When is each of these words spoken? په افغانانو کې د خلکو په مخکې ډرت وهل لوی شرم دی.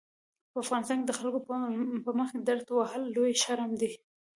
په 0.51 0.57
افغانانو 0.63 0.99
کې 1.01 1.05
د 1.07 1.11
خلکو 1.19 1.39
په 2.05 2.11
مخکې 2.19 2.43
ډرت 2.47 2.67
وهل 2.71 3.03
لوی 3.15 3.31
شرم 3.41 3.71
دی. 3.81 3.91